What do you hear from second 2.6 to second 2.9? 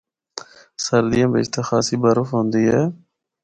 اے۔